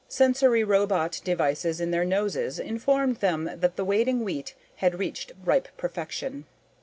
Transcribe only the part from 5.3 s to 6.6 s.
ripe perfection.